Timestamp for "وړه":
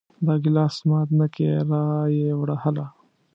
2.39-2.55